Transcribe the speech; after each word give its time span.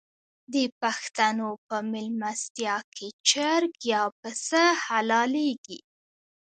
د 0.53 0.55
پښتنو 0.81 1.49
په 1.67 1.77
میلمستیا 1.91 2.77
کې 2.95 3.07
چرګ 3.29 3.73
یا 3.93 4.03
پسه 4.19 4.63
حلاليږي. 4.85 5.79